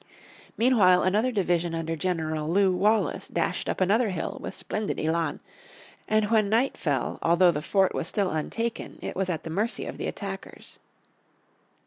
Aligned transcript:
Meanwhile 0.57 1.03
another 1.03 1.31
division 1.31 1.75
under 1.75 1.95
General 1.95 2.49
Lew 2.49 2.75
Wallace 2.75 3.27
dashed 3.27 3.69
up 3.69 3.79
another 3.79 4.09
hill 4.09 4.39
with 4.41 4.55
splendid 4.55 4.99
elan, 4.99 5.41
and 6.07 6.31
when 6.31 6.49
night 6.49 6.75
fell, 6.75 7.19
although 7.21 7.51
the 7.51 7.61
fort 7.61 7.93
was 7.93 8.07
still 8.07 8.31
untaken, 8.31 8.97
it 9.03 9.15
was 9.15 9.29
at 9.29 9.43
the 9.43 9.51
mercy 9.51 9.85
of 9.85 9.99
the 9.99 10.07
attackers. 10.07 10.79